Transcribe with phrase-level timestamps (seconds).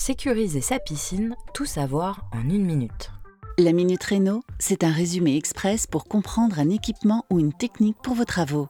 [0.00, 3.10] Sécuriser sa piscine, tout savoir en une minute.
[3.58, 8.14] La Minute Réno, c'est un résumé express pour comprendre un équipement ou une technique pour
[8.14, 8.66] vos travaux.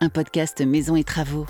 [0.00, 1.44] Un podcast maison et travaux.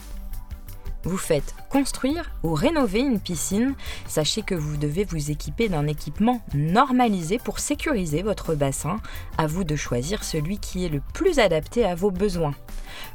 [1.05, 3.75] Vous faites construire ou rénover une piscine,
[4.07, 9.01] sachez que vous devez vous équiper d'un équipement normalisé pour sécuriser votre bassin.
[9.37, 12.55] À vous de choisir celui qui est le plus adapté à vos besoins.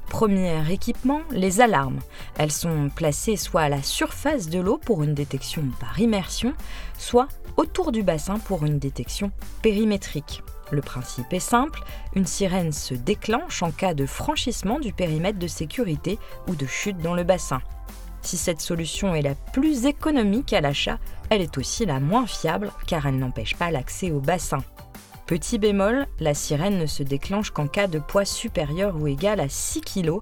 [0.08, 2.00] Premier équipement, les alarmes.
[2.38, 6.54] Elles sont placées soit à la surface de l'eau pour une détection par immersion,
[6.98, 10.44] soit autour du bassin pour une détection périmétrique.
[10.72, 11.82] Le principe est simple,
[12.16, 17.00] une sirène se déclenche en cas de franchissement du périmètre de sécurité ou de chute
[17.00, 17.62] dans le bassin.
[18.22, 22.72] Si cette solution est la plus économique à l'achat, elle est aussi la moins fiable
[22.86, 24.60] car elle n'empêche pas l'accès au bassin.
[25.26, 29.48] Petit bémol, la sirène ne se déclenche qu'en cas de poids supérieur ou égal à
[29.48, 30.18] 6 kg.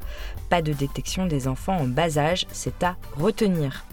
[0.50, 3.86] Pas de détection des enfants en bas âge, c'est à retenir.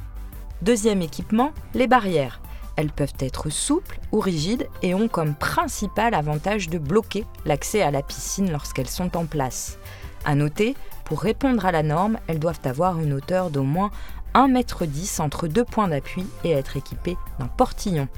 [0.60, 2.40] Deuxième équipement, les barrières.
[2.76, 7.90] Elles peuvent être souples ou rigides et ont comme principal avantage de bloquer l'accès à
[7.90, 9.78] la piscine lorsqu'elles sont en place.
[10.24, 13.90] À noter, pour répondre à la norme, elles doivent avoir une hauteur d'au moins
[14.34, 18.08] 1,10 m entre deux points d'appui et être équipées d'un portillon.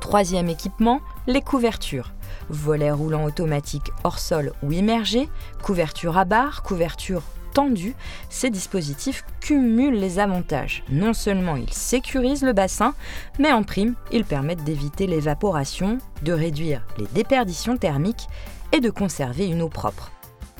[0.00, 2.12] Troisième équipement, les couvertures.
[2.48, 5.28] Volet roulant automatique hors sol ou immergé,
[5.62, 7.94] couverture à barre, couverture tendue,
[8.28, 10.82] ces dispositifs cumulent les avantages.
[10.88, 12.94] Non seulement ils sécurisent le bassin,
[13.38, 18.28] mais en prime, ils permettent d'éviter l'évaporation, de réduire les déperditions thermiques
[18.72, 20.12] et de conserver une eau propre.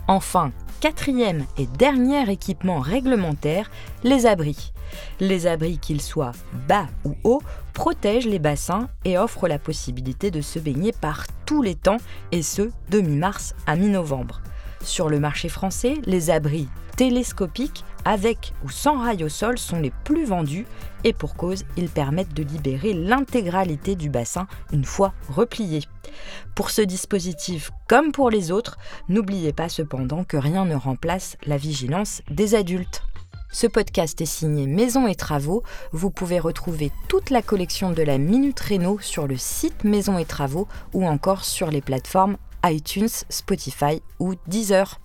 [0.08, 3.70] Enfin, quatrième et dernier équipement réglementaire,
[4.02, 4.72] les abris.
[5.20, 6.32] Les abris, qu'ils soient
[6.68, 11.62] bas ou hauts, protègent les bassins et offrent la possibilité de se baigner par tous
[11.62, 11.98] les temps,
[12.32, 14.42] et ce, de mi-mars à mi-novembre.
[14.84, 19.92] Sur le marché français, les abris télescopiques avec ou sans rail au sol sont les
[20.04, 20.66] plus vendus
[21.04, 25.80] et pour cause, ils permettent de libérer l'intégralité du bassin une fois replié.
[26.54, 31.56] Pour ce dispositif, comme pour les autres, n'oubliez pas cependant que rien ne remplace la
[31.56, 33.02] vigilance des adultes.
[33.54, 35.62] Ce podcast est signé Maison et Travaux.
[35.92, 40.24] Vous pouvez retrouver toute la collection de la Minute Réno sur le site Maison et
[40.24, 44.98] Travaux ou encore sur les plateformes iTunes, Spotify ou Deezer.